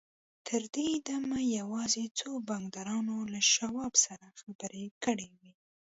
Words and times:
تر 0.47 0.61
دې 0.75 0.89
دمه 1.07 1.39
يوازې 1.59 2.03
څو 2.19 2.29
بانکدارانو 2.49 3.15
له 3.33 3.39
شواب 3.53 3.93
سره 4.05 4.25
خبرې 4.39 4.85
کړې 5.03 5.27
وې. 5.39 5.51